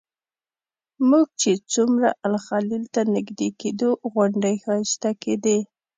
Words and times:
موږ 1.09 1.27
چې 1.41 1.51
څومره 1.73 2.09
الخلیل 2.27 2.83
ته 2.93 3.01
نږدې 3.15 3.49
کېدو 3.61 3.89
غونډۍ 4.13 4.55
ښایسته 4.63 5.11
کېدې. 5.23 5.57